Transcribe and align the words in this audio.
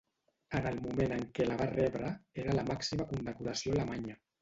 En 0.59 0.69
el 0.69 0.79
moment 0.85 1.13
en 1.17 1.27
què 1.37 1.47
la 1.51 1.59
va 1.61 1.69
rebre 1.75 2.11
era 2.47 2.59
la 2.61 2.67
màxima 2.73 3.11
condecoració 3.15 3.79
alemanya. 3.81 4.23